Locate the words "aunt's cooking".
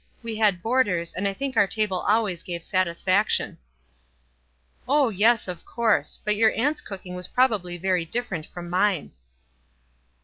6.55-7.13